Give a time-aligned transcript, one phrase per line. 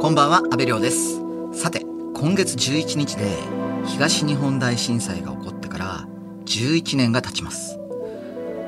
[0.00, 1.20] こんばんは安倍亮です。
[1.52, 1.80] さて
[2.14, 3.36] 今月11日で
[3.84, 6.08] 東日本大震災が起こってから
[6.46, 7.78] 11年が経ちます。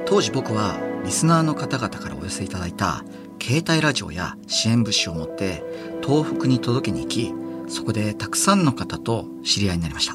[0.04, 0.76] 当時僕は
[1.06, 3.02] リスナーの方々からお寄せいただいた
[3.40, 5.64] 携帯ラジオや支援物資を持って
[6.06, 7.32] 東北に届けに行き
[7.66, 10.14] そこでたくさんの方と知り合いになりました。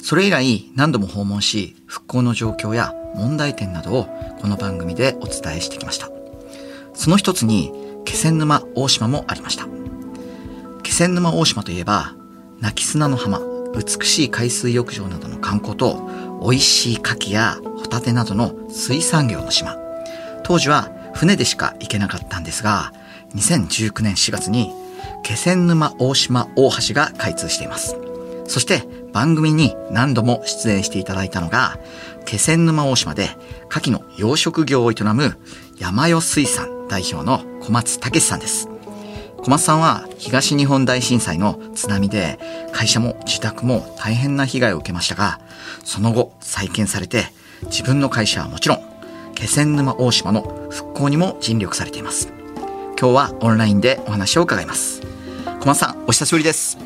[0.00, 4.04] それ以来何度も訪問し復興の状況や問題点などを
[4.40, 6.08] この番組でお伝えしてきました。
[6.94, 7.72] その一つに
[8.04, 9.77] 気仙沼大島もありました。
[10.98, 12.16] 気仙沼大島といえば
[12.58, 13.38] 泣き砂の浜
[13.72, 16.10] 美しい海水浴場などの観光と
[16.42, 19.76] 美味しい牡蠣やホタテなどの水産業の島。
[20.42, 22.92] 当時は船でしか行けなかったんですが
[23.36, 24.72] 2019年4月に
[25.22, 27.96] 気仙沼大島大橋が開通しています。
[28.48, 31.78] そして番組に何度も出演していただいたのが
[32.26, 33.28] 気仙沼大島で
[33.70, 35.38] 牡蠣の養殖業を営む
[35.78, 38.77] 山代水産代表の小松武さんです。
[39.42, 42.38] 小松さんは東日本大震災の津波で
[42.72, 45.40] 会社も自宅も大変な被害を受けましたが
[45.84, 47.24] その後再建されて
[47.64, 48.78] 自分の会社はもちろん
[49.34, 52.32] 気仙沼大島の復興にも尽力されています。
[53.00, 55.00] 今日はオンラインでお話を伺います。
[55.60, 56.76] 小松さんお久しぶりです。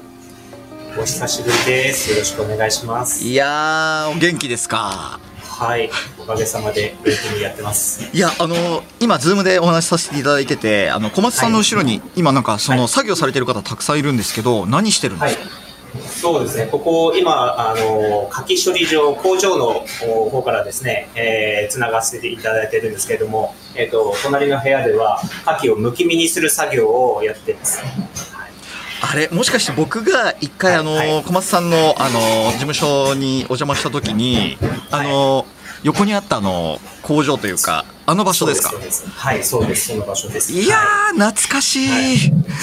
[0.99, 2.11] お久しぶりです。
[2.11, 3.25] よろしくお願いします。
[3.25, 5.19] いやーお元気ですか？
[5.53, 5.91] はい。
[6.19, 8.09] おかげさまで元気にやってます。
[8.13, 15.45] いやあの今ズームでお話しさせていただいててあの小松さんの後ろに、今なんかその作業されてる方たくさんいるんですけど何してるんですか、
[16.09, 19.85] そうですね、ここ、今、あの牡蠣処理場、工場の
[20.31, 27.83] 方からですね、えー、つながせていただいてるんですけれども、えーと、隣の部屋では、牡蠣をむき身にする作業をやってます。
[29.13, 32.19] あれもしかして僕が一回、あの、はい、小松さんの、あの、
[32.53, 34.57] 事務所にお邪魔した時に、
[34.91, 35.47] あの、はい、
[35.83, 38.75] 横にあったあの、工場というか、あの場所ですか？
[39.17, 40.53] はい、そうです、その場所です。
[40.53, 42.19] いやー、懐かしい、はい、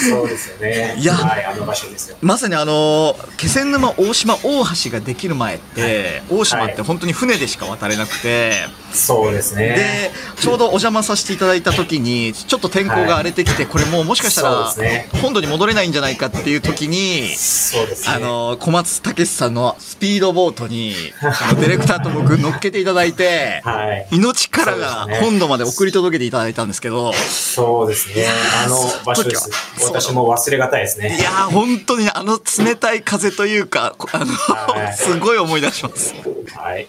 [0.08, 0.94] そうですよね。
[0.96, 2.16] いや、はい、あの場所ですよ。
[2.20, 8.52] まさにあの、気仙沼大島大橋ができる前って、大島って本当に船でしか渡れなくて、
[8.92, 9.68] そうですね。
[9.70, 10.10] で、
[10.40, 14.72] ちょうどお邪魔させていただいた時に、ちょっと天候が荒れてきて、これもうもしかしたら、
[15.20, 18.14] 本土に戻れないんじゃないかっていう時に、そうですね。
[18.14, 20.94] あの、小松武さんのスピードボートに、
[21.60, 27.12] ディレクターと僕乗っけていただいて、はい、命からが本土まで送り届けていただいたんですけど。
[27.12, 28.26] そうですね。
[28.64, 29.50] あの場所です。
[29.84, 31.16] 私も忘れがたいですね。
[31.18, 36.14] いや本当にあの冷たい風というか、あの、はい、すごい思い出します。
[36.56, 36.86] はい。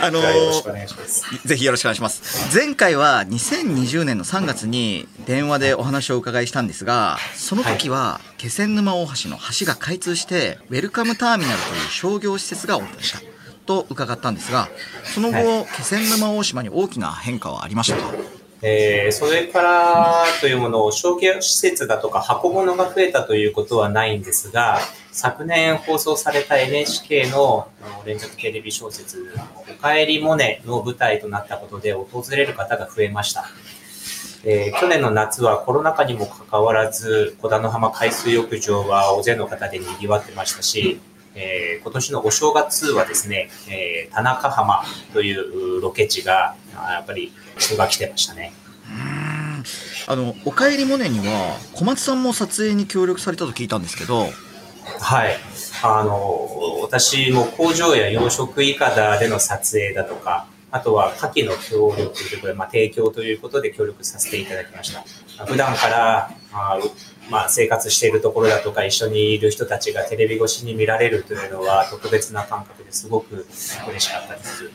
[0.00, 0.20] あの
[1.44, 2.54] ぜひよろしくお願いします。
[2.54, 13.35] 前回は2020年の3月に電話でお話をお伺いしたんですが、その時は気仙沼大橋の橋が開通して、ウェルカムターミナルという商業施設がオープンした。
[13.66, 14.68] と伺ったんですが
[15.04, 18.14] その後、はい、気仙沼大島に大きな変化はありましたか？
[18.62, 24.78] えー、それからというものを商業施設だとか箱物が増えたということはないんですが
[25.12, 27.68] 昨年放送された NHK の
[28.06, 29.30] 連続テレビ小説
[29.70, 33.44] 「おかえりモネ」の舞台となったことで訪れる方が増えました。
[34.48, 41.00] えー、去年の夏はコロナ禍にもかかわらず、小田の浜海水浴場は大勢の方で賑わってましたし、
[41.38, 44.82] えー、今年のお正月はですね、えー、田中浜
[45.12, 48.52] というロケ地が、やっぱり人が来てましたね。
[50.08, 54.28] あの、おかえりモネには、小松さんも撮影に協力されたと聞いたんですけど、
[55.00, 55.36] はい。
[55.82, 65.04] あの、私も工場や養殖いかだでの撮影だとか、あとは牡蠣の協力ということで、まあ、提供ということで協力させていただきました。
[65.44, 66.78] 普段からあ
[67.30, 73.46] まあ、生活しているところだとか一緒にいる人たちがテレビ越しに見られるというのは特別な感覚ですごく
[73.88, 74.70] 嬉しかったです。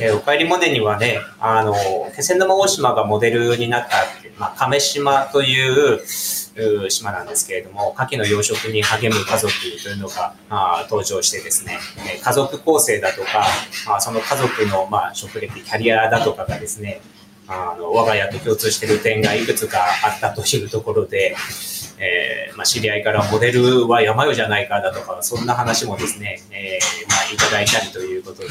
[0.00, 1.74] えー、おかえりモネにはね、あの、
[2.14, 3.96] 気仙沼大島がモデルになった、
[4.38, 6.00] まあ、亀島という
[6.90, 11.78] 島なんですけれども、牡蠣の養殖に励む家族というのがあ登場してですね、
[12.22, 13.46] 家族構成だとか、
[13.86, 17.00] まあ、その家族の、まあ、職歴、キャリアだとかがですね、
[17.48, 21.34] あの我が家と共通している点がいくつかあったというところで、
[22.00, 28.48] えー、まあ、知り合いからモデルは山よじゃないかだとか、そんな話もですね、えー、まあ、いただいたりということで、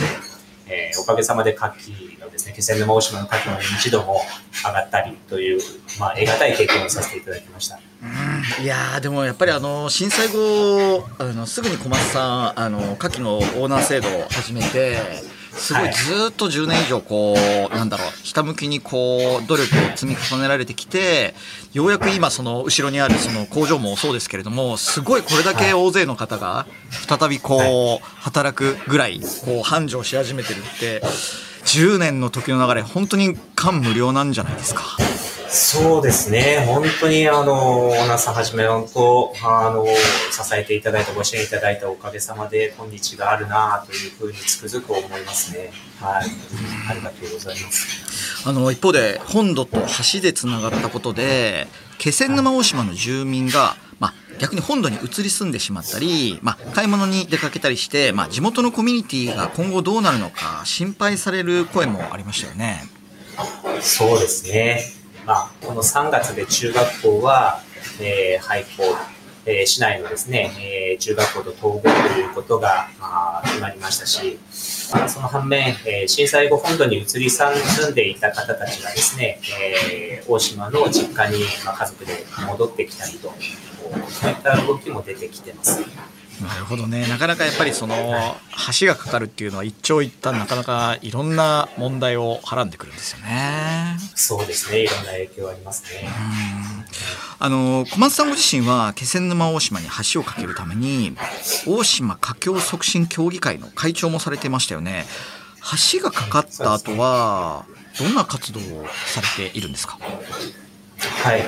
[0.69, 4.21] えー、おかげさまで牡蠣のですね、気仙沼大島の牡蠣の認知度も
[4.65, 5.61] 上がったりという、
[5.99, 7.79] まあ、得難い経験をさせていただきました。
[8.61, 14.97] いやでもやっぱりあの震災後あのすぐに小松さんあの牡蠣のオーナー制度を始めて
[15.57, 17.35] すごいずっと10年以上こ
[17.71, 19.63] う、なんだろうひたむきにこう努力
[19.93, 21.33] を積み重ねられてきて
[21.73, 26.67] ようやく今その後ろにあるその工場もそうですけれどもすごいこれだけ大勢の方が
[27.07, 31.01] 再びこう働くぐらいこう繁盛し始めてるって
[31.65, 34.83] 10年の時の流れ本当に感無量なんじゃないですか。
[35.49, 36.63] そうですね。
[36.67, 45.71] 本当に、あの、オーナーさんはじめ、本当、あの、支えていただいた、ご支援いただいたおかげさまで、今日があるなというふうにつくづく思いますね。
[46.01, 46.29] はい。
[46.89, 47.87] ありがとうございます。
[48.45, 49.77] あの、一方で、本土と
[50.13, 51.67] 橋でつながったことで、
[51.97, 62.83] 気仙沼大島の住民が、まあ、逆に本土に移り住んでしまったり、まあ、買い物に出かけたりして、まあ、地元のコミュニティが今後どうなるのか心配される声もありましたよね。
[63.81, 64.96] そうですね。
[65.27, 67.59] まあ、この3月で中学校は、
[67.99, 68.83] えー、廃校、
[69.45, 74.39] えー、市内のですね、えー、中学校と統合ということが、まあ、決まりましたし、
[74.93, 82.13] まあ、その反面、えー、震災後本土に移り住んでいた方たちがですね、えー、大島の実家に、まあ、家族で
[82.47, 83.33] 戻ってきたりと、
[84.07, 85.81] そういった動きも出てきてます。
[86.41, 87.95] なるほどねなかなかやっぱりその
[88.79, 93.97] 橋がかかるっていうのは一長一短なかなかいろんな問題をはらんでくるんですよね。
[94.15, 96.09] そうですねいろんな影響ありますね。
[97.39, 101.15] あの小松さんご自身は気仙沼大島に橋を架けるために
[101.65, 105.05] 大島架橋促進協議会の会長もされてましたよね。
[105.91, 107.65] 橋がかかった後は
[107.99, 109.97] どんな活動をされているんですか？
[111.23, 111.43] はい、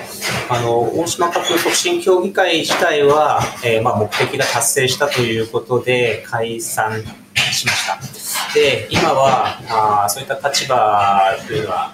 [0.51, 7.03] あの大島核促進協議会自体は、えー、まあ、目的が達成したということで解散
[7.51, 7.99] しました。
[8.55, 11.93] で今はあそういった立場というのは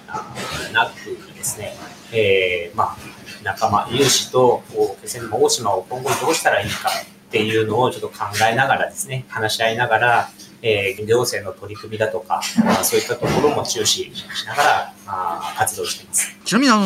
[0.72, 1.74] なくですね、
[2.12, 2.96] えー、まあ、
[3.42, 4.62] 仲間有志と
[5.02, 10.30] 気仙沼大島を今後どうしたらいいかっていうのをちょっと考えながらですね話し合いながら
[10.66, 16.36] えー、行政の取り組みだとか、まあ、そういったところも注視しながら、まあ、活動しています。
[16.44, 16.84] ちなみにあの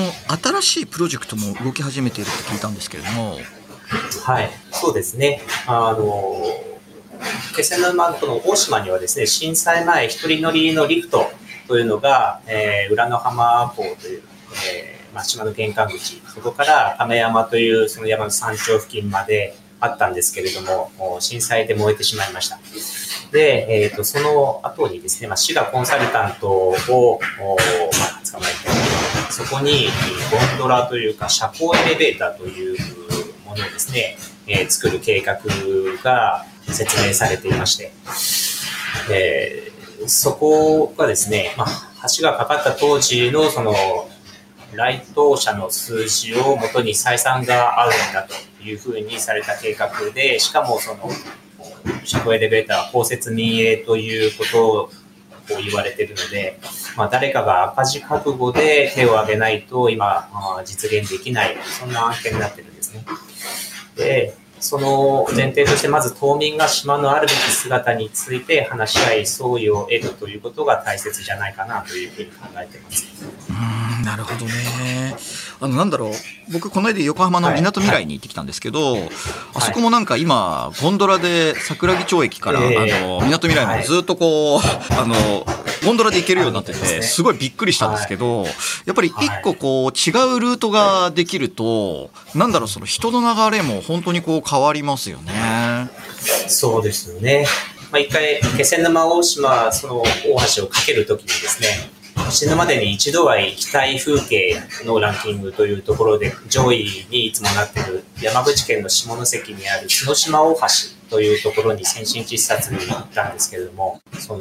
[0.61, 3.39] 新しいプロジェクトも動き始めていると聞いたんですけれども。
[4.23, 5.43] はいそうですね。
[5.67, 6.45] あの
[7.55, 11.31] 気仙沼この大島にはですね震災前一人乗りのリフト
[11.69, 14.23] というのが、えー、浦の浜港という、
[14.73, 20.91] えーまあ、島の玄関口そこから亀山というその山の山頂付近まであったんですけれども
[21.21, 22.59] 震災で燃えてしまいました
[23.33, 29.87] で、えっ、ー、と、その後にですね、まあ、市がコンサルタントを、まあ、捕まえて、そこに
[30.31, 32.77] ゴンドラというか、車高エレベーターという
[33.47, 34.17] ものをですね、
[34.47, 35.39] えー、作る計画
[36.03, 37.93] が説明されていまして、
[39.13, 43.75] えー、そこがですね、まあ、橋がかかった当時のその
[44.75, 51.11] 来島者の数字をもとに採算が合うんだというふうにされた計画で、しかもその
[52.05, 54.91] シフトエレベーター、公設民営ということを
[55.63, 56.59] 言われているので、
[56.97, 60.29] まあ、誰かが赤字覚悟で手を挙げないと今、
[60.65, 63.05] 実現できない、そんな案件になってるんですね。
[63.97, 73.07] で、その前提として、まず島民が島のあるべき姿について話し合い、相違を得るということが大切じゃないかなというふうに考えてます。
[73.49, 75.17] うんなるほどね。
[75.61, 76.13] あのなんだろう
[76.53, 79.11] 僕この間横浜のみなとみらいに行ってきたんですけど、はいはい、
[79.55, 85.15] あそこもなんか今ゴンドラで桜木町駅から、えー、あのみなとみらいまでずっとこう、はい、あの
[85.85, 88.45] ゴンドラで行けるようになっててすごいびっくりしたんですけど、
[88.87, 95.33] やっぱり一個こう違うルートができるとなんだろうその人の流れも本当にこう変わりますよね。
[96.49, 97.47] そうですよね。
[97.91, 100.07] まあ、一回気仙沼大島その大
[100.57, 101.91] 橋を架けるときにですね
[102.31, 110.61] 死ぬまでに一度は行きたい風景のランキングというところで上位にいつもなっている山口県の下関にある角島大橋
[111.11, 114.41] というところに先進地視察に行ったんですけれどもその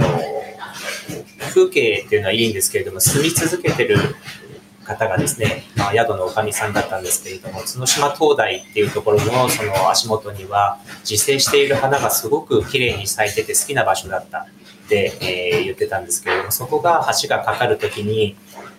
[1.49, 3.97] 風景っていうのはいいんですけれども住み続けてる
[4.85, 14.47] 方がですね、まあ、宿のおかみさんだったんですけれども角島灯台っていうところのその足元には自生している花がすごく綺麗に咲いてて好きな場所だった、
[14.91, 18.35] えー、言ってたんですけれども、そこが橋が架かる時に、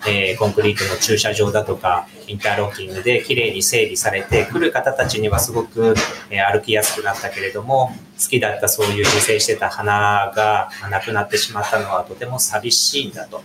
[0.06, 5.94] えー、コンクリートの駐車場だとか、インターロッキングで綺麗に整備されて、来る方たちにはすごく、
[6.30, 13.42] えー、歩きやすくなったけれども、好きだったそういう自生してた花がなくなってしまったのはとても寂しいんだと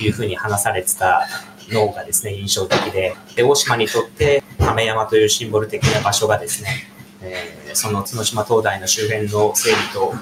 [0.00, 1.26] いうふうに話されてた
[1.68, 6.88] のがですね、印象的で、で大島にとって亀山というシンボル的な場所がですね、
[7.20, 10.14] えー、その角島灯台の周辺の整備と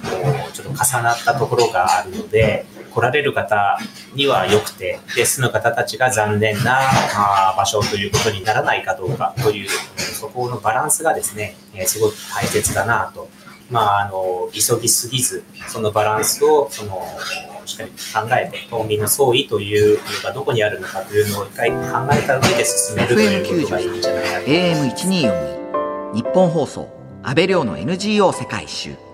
[0.53, 3.79] ちょっと重なったところがあるので来られる方
[4.15, 13.29] には良くてで住む方たちが残念なあ場所ということにならないかどうかというそこのバランスがですね、えー、すごく大切だなと。
[13.69, 17.03] まあ、あの急ぎすぎずそのバランスをその
[17.65, 21.77] しっかり考えて島民の総意というのがどこにあるのかというのを一回考
[22.13, 26.89] えた上で進めるということがいいんじゃないかと AM1242 日本放送
[27.25, 29.06] 安倍亮の NGO 世界一周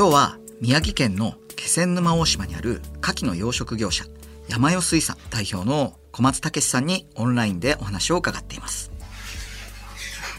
[0.00, 4.06] 今日は宮城県の気仙沼大島にある牡蠣の養殖業者
[4.48, 8.90] 山代水産代表の小松武さんにオンラインでお話を伺っています。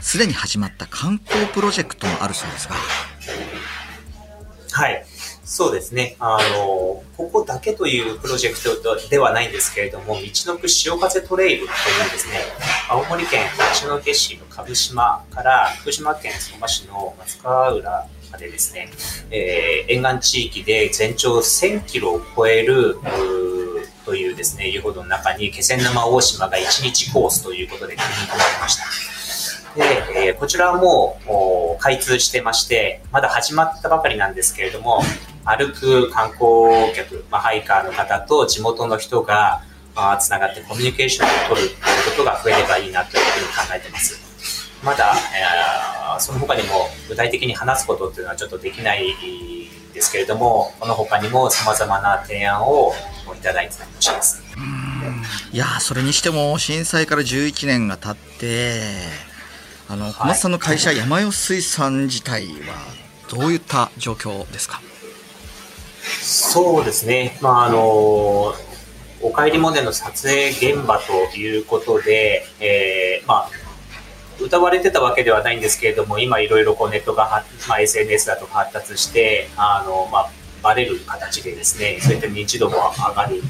[0.01, 2.75] すでに始まった観光プロジェクトもあるそうですが。
[4.71, 5.05] はい。
[5.45, 6.15] そうですね。
[6.17, 12.39] あの、ここだけというプロジェクトではないんですけれども、道のく潮風トレイルというですね、
[12.89, 18.89] 青森県八戸市の蕪島から福島県相馬市の松川浦までですね、
[19.29, 22.97] えー、沿岸地域で全長1000キロを超える
[24.05, 29.11] というですね、遊歩道の中に気仙沼大島が1日コースということで組み込まれました。
[29.75, 31.19] で、えー、こちらはも
[31.79, 35.01] う開通してまして、まだ始まったばかりなんですけれども、
[35.45, 39.63] 歩く観光客、まあ、ハイカーの方と地元の人が、
[39.95, 41.77] まあ、つながってコミュニケーションを取るという
[42.11, 44.19] ことが増えればいいなというふうに考えてます。
[44.83, 52.93] まだ、えー、その他にも具体的に話すことっていうのはちょっとできないんですけれども、この他にも様々な提案を
[53.35, 54.41] いただいてたりもします。
[55.51, 58.81] いやそれにしても震災から11年が経って、
[59.89, 62.53] あの、小松さんの会社、山代水産自体は
[63.29, 64.81] どういった状況ですか？
[66.21, 67.37] そうですね。
[67.41, 68.53] まあ、あの、
[69.21, 73.49] おかえりモネの撮影現場ということで、えー、まあ、
[74.43, 80.29] 歌われてたわけではないんですけれども、今いろいろこうネットが、まあ、SNS だとか発達して、あの、まあ、
[80.61, 83.41] バレる形でですね、そういった認知度も上がる、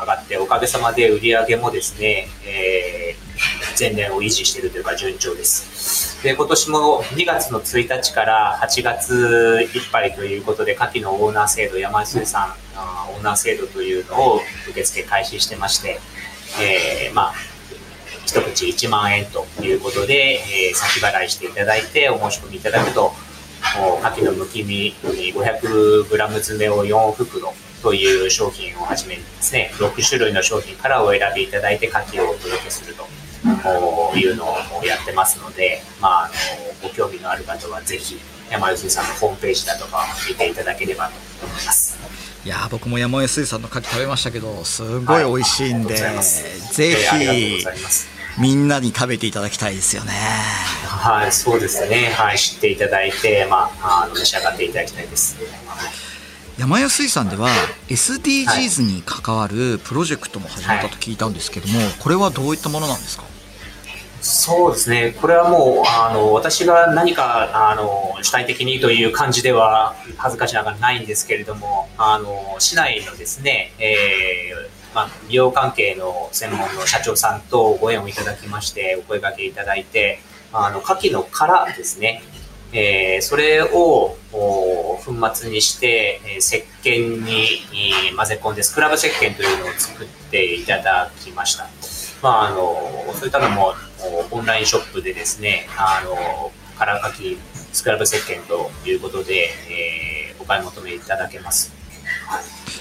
[0.00, 6.22] 上がって、おかげさまで売り上げもですね、えー、前年を維持しているというか順調です。
[6.22, 12.54] で、今年も2月の1日から8月いっぱいということで、牡蠣のオーナー制度、山水さん
[13.14, 16.00] オーナー制度というのを受付開始してまして、
[16.60, 17.34] えー、まあ、
[18.26, 23.12] 一口1万円ということで、えー、先払いしていただいて、お申し込みいただくと、
[24.00, 27.52] 牡蠣のむき身 500g 詰めを4袋
[27.82, 33.06] という商品をはじめですね、6種類の商品からお選びいただいて牡蠣をお届けすると
[34.16, 38.18] いうのをやってますので、まあ、あのご興味のある方はぜひ
[38.50, 41.98] 山吉さんのホームページだとか見ていただければと思います。
[42.44, 47.64] いや僕も山吉水産の牡蠣食べましたけどすごい美味しいんで、はい、ぜひ
[48.38, 50.12] みんなに食べていただきたいですよね。
[50.86, 52.12] はい、そうですね。
[52.16, 55.36] はい、知っていただいて、まあ、あの召し上がっていただきたいです。
[56.58, 57.48] 山谷水産では
[57.88, 63.24] SDGs に関わるプロジェクトも始まったと聞いたんですけども、はい、これはどういったものなんですか？
[64.20, 80.20] そうですね、これはもうあの私が何かあの主体的にという感じでは恥ずかしながらないんですけれども、あの市内のですね、えーまあ、美容関係の専門の社長さんとご縁をいただきまして、お声掛けいただいて、
[80.52, 82.22] あの牡蠣の殻ですね、
[82.72, 91.68] えー、それを粉末にして、えー、石鹸に混ぜ込んでスクラブ石鹸というのを作っていただきました。
[92.22, 93.74] まあ、あのそういったのも
[94.30, 97.36] オンラインショップでですね、あの空かき
[97.72, 101.73] スクラブ石鹸ということで、えー、お買い求めいただけます。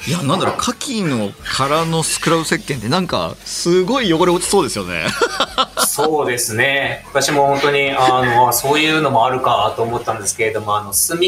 [0.08, 5.06] いや、なんだろう、牡蠣の殻のスクラブ石鹸ってなんか、すごい汚れ落ちそうですよね。
[5.88, 7.06] そうですね。
[7.08, 11.26] 私も本当に、あの、そういうのもあるかと思ったんですけれども、あの、炭って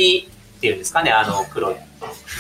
[0.67, 1.75] いうんですかね、あの、黒い、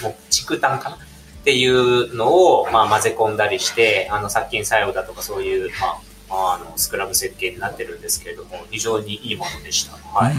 [0.01, 0.95] もう、竹炭かな？
[0.95, 0.99] っ
[1.45, 5.97] ていうのを、まあ、混ぜ込んだりして、あの、殺菌作用だとかそういう、まあ、
[6.29, 9.93] あのスクラブ設計になってるんですけれども非常にいいものでした。
[9.93, 10.35] はい、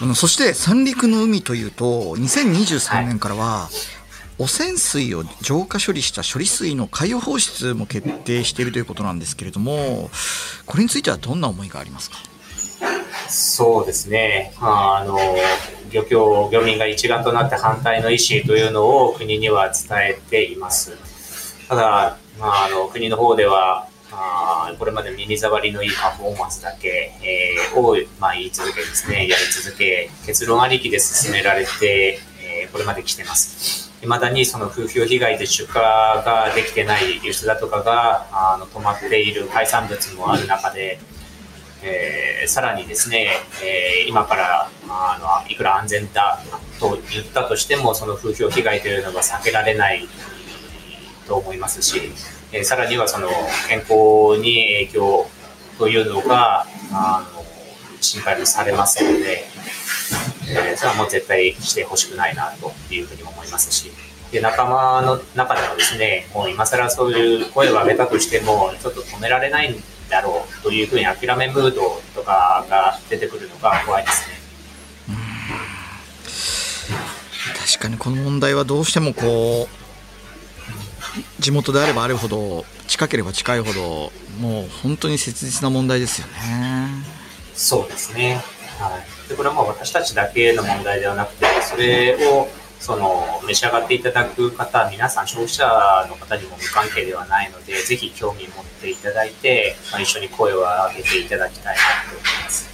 [0.00, 3.68] あのそして三陸の海というと2023年からは、は
[4.38, 10.10] い、汚染水を浄化処理した処理水の海洋放出も決定しているということなんですけれども
[10.66, 12.16] これについてはどんな思いがありますか？
[13.28, 15.18] そうですね、あの
[15.90, 20.92] 漁協、漁民が一丸となって反対の意思というのを国には伝えています。
[21.68, 33.92] ただ、まあ、あの国の方ではあこれまで耳障りのいいパフォーマンスだけ、えー、を、まあ、言い続けですね、やり続け、結論ありきで進められて、えー、これまで来てます。
[34.02, 40.98] いまだにその風評被害で出荷ができてない輸出だとかがあの止まっている海産物もある中で、
[41.82, 43.28] えー、さらにですね、
[43.62, 46.38] えー、今からあのいくら安全だ
[46.78, 50.06] と言ったとしてもその風評被害というのが避けられない
[51.26, 52.12] と思いますし、
[52.54, 53.28] えー、さらにはその
[53.68, 55.26] 健康に影響
[55.76, 57.44] というのがあの
[58.00, 59.44] 心配されますので、
[60.48, 63.90] えー、それはもう絶対してほしくないなというふうに思いますし。
[64.30, 69.76] で仲間の中でもですね、もう今更そういう声を上げたとしても、ちょっと止められないん
[70.10, 74.34] だろうというふうに諦めムードとかが出てくるのが怖いですね。
[77.64, 79.83] 確かにこの問題はどうしてもこう
[81.38, 86.88] 地元であればあるほど近ければ近いほどもう本当に切実な問題ですよね。
[87.54, 88.42] そうですね。
[88.78, 89.28] はい。
[89.28, 92.48] でこれはまあ私たちだけの問題ではなくて、それを
[92.80, 95.64] その召し上がっていただく方、皆さん消費者
[96.08, 102.73] の方にも無関係ではないので、ぜひ興味持っていただいて、まあ、一緒に声を上げていただきたいなと思います。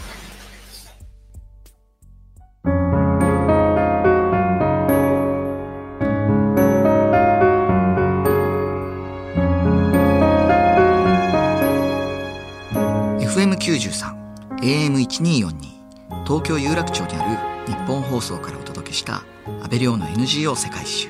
[16.50, 19.22] 京有楽町にある日本放送からお届けした
[19.62, 21.08] 安倍亮の NGO 世界一周。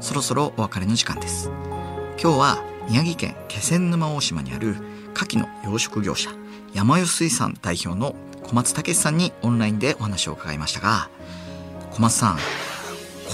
[0.00, 1.52] そろそろお別れの時間です。
[2.20, 4.70] 今日は宮城県気仙沼大島にある
[5.14, 6.30] 牡蠣の養殖業者
[6.74, 11.08] 山代水産代表の小松武さんにオンラインでお話を伺いましたが
[11.92, 12.38] 小松さん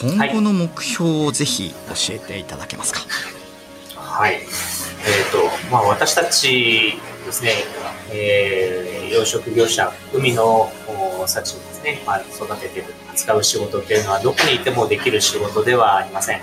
[0.02, 3.00] 今後の目標をぜひ教えていただけますか？
[3.96, 4.42] はい、えー
[5.32, 6.92] とまあ、私たち
[7.24, 7.52] ですね、
[8.12, 10.70] えー、養殖業者海の
[11.28, 16.40] 幸をですね、まあ、育てて扱う仕事っていうのはどこにいてもできる仕事ではありません。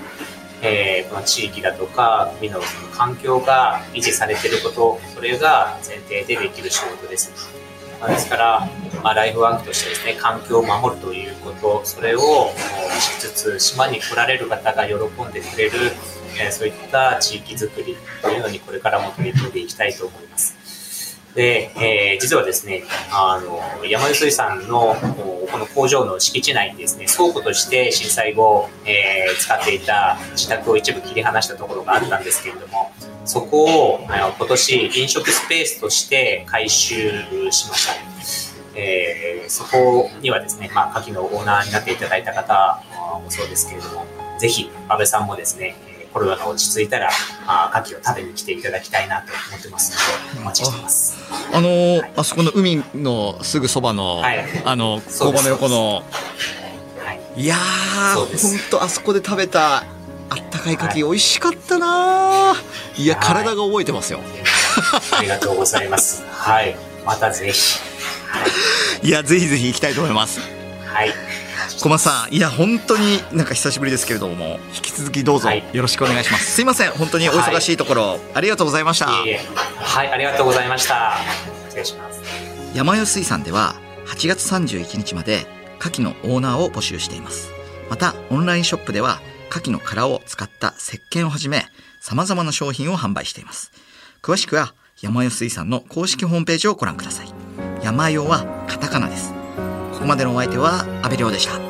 [0.62, 7.32] えー、この地域だとか海のその環境が維持されていることそれが前提でできる仕事です。
[8.00, 8.68] まあ、ですから、
[9.04, 12.20] まあ、ライフワークとしてですね環境を守るということそれを
[13.00, 15.72] しつつ島に来られる方が喜んでくれる、
[16.40, 20.65] えー、そういった地域づくりというのにこれからも取り組んでいきたいと思います。
[21.36, 24.96] で、えー、実はですね、あの、山井水産の
[25.52, 32.92] この工場の敷地内にですね、倉庫として震災後、えー、使っていた自宅を一部切り離したところがあったんですけれども、
[33.26, 36.96] そこをあの今年飲食スペースとして改修
[37.52, 37.94] しました。
[38.78, 42.82] えー、そこにはですね、まあ、牡蠣のオーナーになっていただいた方
[43.24, 44.06] もそうですけれども、
[44.38, 45.76] ぜひ安倍さんもですね、
[46.16, 47.10] コロナが落ち着いたら、
[47.46, 49.92] あ牡蠣を食べに来ていただきたいなと思ってます
[50.34, 51.18] ので、お待ちしてます。
[51.52, 56.04] あのーはい、あそこの海のすぐそばの、はい、あの、工場の横の、
[57.04, 59.86] はい、いやー、本当あそこで食べたあっ
[60.50, 62.54] たかい牡蠣、美味しかったな
[62.96, 64.22] いや、体が覚えてますよ。
[65.20, 66.24] ありがとうございます。
[66.32, 66.78] はい。
[67.06, 67.78] またぜひ。
[68.30, 68.46] は
[69.04, 70.40] い、いや、ぜひぜひ行きたいと思います。
[70.86, 71.10] はい。
[71.78, 79.08] 小松さんいや本当になんか久しぶりですけれども引き続きどうぞよろしくお願いします、はい、すいません本当にお忙しいところ、はい、ありがとうございました。
[79.08, 81.14] はいありがとうございました。
[81.68, 82.22] 失礼します。
[82.74, 83.76] 山代水産では
[84.08, 85.46] 8月31日まで
[85.80, 87.52] 牡蠣のオーナーを募集しています。
[87.90, 91.66] またオンラインショップでは牡蠣の殻を使った石鹸をはじめ
[92.02, 93.72] 様々な商品を販売しています。
[94.22, 97.28] 詳しくは山代水産の公式ホームページをご覧ください。
[97.84, 99.34] 山代はカタカナです。
[99.96, 101.65] ここまでのお相手は阿部亮でした